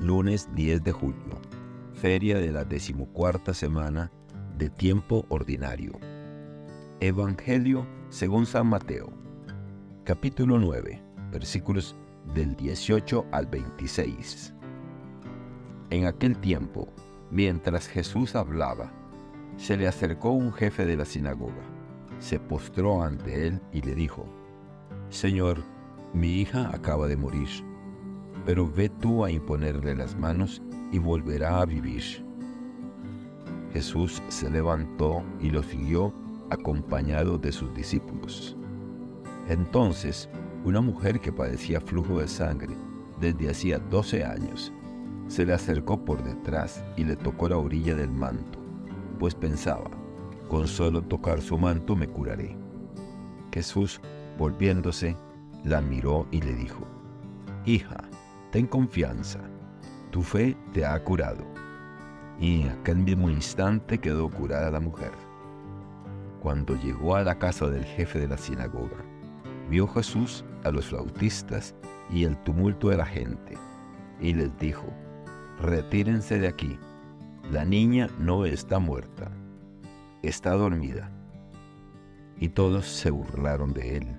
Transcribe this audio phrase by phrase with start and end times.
[0.00, 1.40] lunes 10 de julio,
[1.94, 4.10] feria de la decimocuarta semana
[4.58, 5.92] de tiempo ordinario.
[7.00, 9.12] Evangelio según San Mateo,
[10.04, 11.02] capítulo 9,
[11.32, 11.94] versículos
[12.34, 14.52] del 18 al 26.
[15.90, 16.88] En aquel tiempo,
[17.30, 18.92] mientras Jesús hablaba,
[19.56, 21.62] se le acercó un jefe de la sinagoga,
[22.18, 24.26] se postró ante él y le dijo,
[25.10, 25.58] Señor,
[26.12, 27.48] mi hija acaba de morir
[28.44, 32.24] pero ve tú a imponerle las manos y volverá a vivir.
[33.72, 36.12] Jesús se levantó y lo siguió
[36.50, 38.56] acompañado de sus discípulos.
[39.48, 40.28] Entonces,
[40.64, 42.74] una mujer que padecía flujo de sangre
[43.20, 44.72] desde hacía doce años,
[45.28, 48.58] se le acercó por detrás y le tocó la orilla del manto,
[49.18, 49.90] pues pensaba,
[50.48, 52.56] con solo tocar su manto me curaré.
[53.52, 54.00] Jesús,
[54.38, 55.16] volviéndose,
[55.64, 56.86] la miró y le dijo,
[57.64, 58.04] Hija,
[58.54, 59.40] ten confianza,
[60.12, 61.44] tu fe te ha curado.
[62.38, 65.10] Y en aquel mismo instante quedó curada la mujer.
[66.40, 69.04] Cuando llegó a la casa del jefe de la sinagoga,
[69.68, 71.74] vio Jesús a los flautistas
[72.08, 73.58] y el tumulto de la gente,
[74.20, 74.86] y les dijo,
[75.60, 76.78] retírense de aquí,
[77.50, 79.32] la niña no está muerta,
[80.22, 81.10] está dormida.
[82.38, 84.16] Y todos se burlaron de él.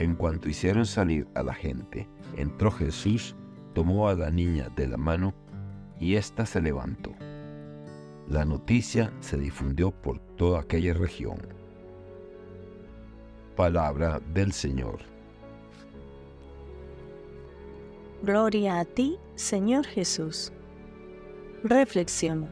[0.00, 3.34] En cuanto hicieron salir a la gente, entró Jesús,
[3.74, 5.34] tomó a la niña de la mano
[5.98, 7.12] y ésta se levantó.
[8.28, 11.38] La noticia se difundió por toda aquella región.
[13.56, 15.00] Palabra del Señor.
[18.22, 20.52] Gloria a ti, Señor Jesús.
[21.64, 22.48] Reflexión.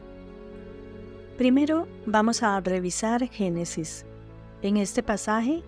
[1.37, 4.05] Primero vamos a revisar Génesis.
[4.61, 5.63] En este pasaje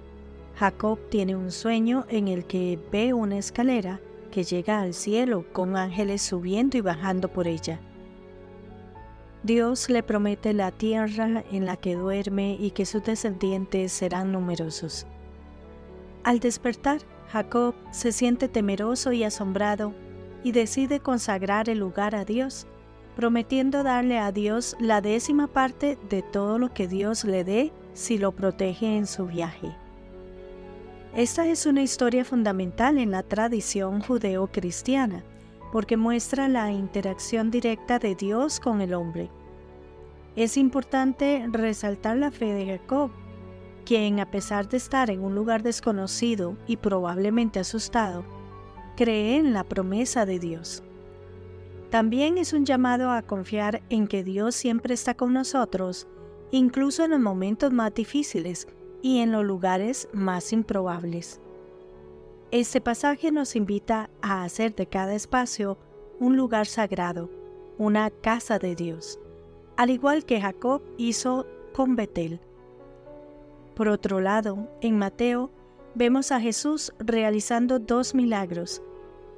[0.55, 3.99] Jacob tiene un sueño en el que ve una escalera
[4.31, 7.79] que llega al cielo con ángeles subiendo y bajando por ella.
[9.43, 15.05] Dios le promete la tierra en la que duerme y que sus descendientes serán numerosos.
[16.23, 19.93] Al despertar, Jacob se siente temeroso y asombrado
[20.43, 22.67] y decide consagrar el lugar a Dios,
[23.15, 28.17] prometiendo darle a Dios la décima parte de todo lo que Dios le dé si
[28.17, 29.82] lo protege en su viaje.
[31.15, 35.23] Esta es una historia fundamental en la tradición judeo-cristiana,
[35.71, 39.29] porque muestra la interacción directa de Dios con el hombre.
[40.35, 43.11] Es importante resaltar la fe de Jacob,
[43.85, 48.25] quien a pesar de estar en un lugar desconocido y probablemente asustado,
[48.97, 50.81] cree en la promesa de Dios.
[51.91, 56.07] También es un llamado a confiar en que Dios siempre está con nosotros,
[56.49, 58.67] incluso en los momentos más difíciles,
[59.03, 61.39] y en los lugares más improbables.
[62.49, 65.77] Este pasaje nos invita a hacer de cada espacio
[66.19, 67.29] un lugar sagrado,
[67.77, 69.19] una casa de Dios,
[69.75, 72.39] al igual que Jacob hizo con Betel.
[73.75, 75.51] Por otro lado, en Mateo
[75.95, 78.81] vemos a Jesús realizando dos milagros,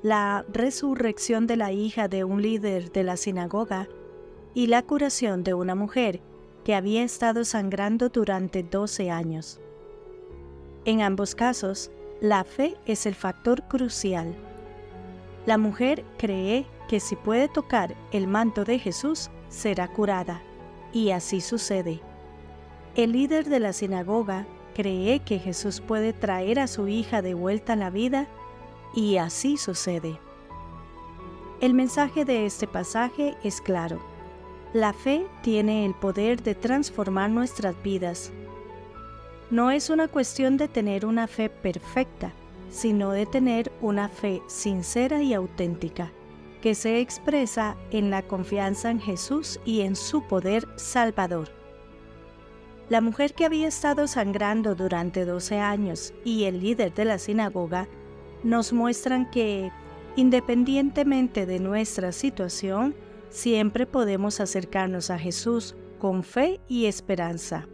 [0.04, 3.88] la resurrección de la hija de un líder de la sinagoga
[4.54, 6.22] y la curación de una mujer
[6.66, 9.62] que había estado sangrando durante 12 años.
[10.84, 14.36] En ambos casos, la fe es el factor crucial.
[15.46, 20.42] La mujer cree que si puede tocar el manto de Jesús, será curada,
[20.92, 22.02] y así sucede.
[22.96, 27.74] El líder de la sinagoga cree que Jesús puede traer a su hija de vuelta
[27.74, 28.28] a la vida,
[28.96, 30.20] y así sucede.
[31.62, 34.15] El mensaje de este pasaje es claro
[34.74, 38.32] la fe tiene el poder de transformar nuestras vidas.
[39.52, 42.34] No es una cuestión de tener una fe perfecta,
[42.70, 46.12] sino de tener una fe sincera y auténtica,
[46.62, 51.50] que se expresa en la confianza en Jesús y en su poder salvador.
[52.90, 57.88] La mujer que había estado sangrando durante 12 años y el líder de la sinagoga
[58.44, 59.72] nos muestran que,
[60.16, 62.94] independientemente de nuestra situación,
[63.36, 67.68] siempre podemos acercarnos a Jesús con fe y esperanza.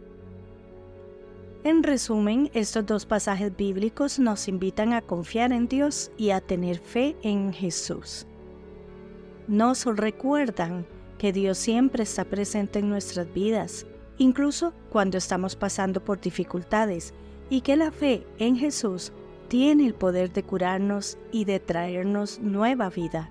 [1.62, 6.80] En resumen, estos dos pasajes bíblicos nos invitan a confiar en Dios y a tener
[6.80, 8.26] fe en Jesús.
[9.46, 10.84] Nos recuerdan
[11.16, 13.86] que Dios siempre está presente en nuestras vidas,
[14.18, 17.14] incluso cuando estamos pasando por dificultades,
[17.50, 19.12] y que la fe en Jesús
[19.46, 23.30] tiene el poder de curarnos y de traernos nueva vida.